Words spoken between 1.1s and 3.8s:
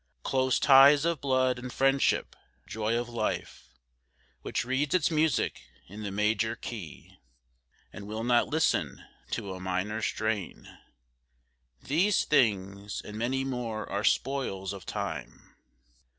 blood and friendship, joy of life,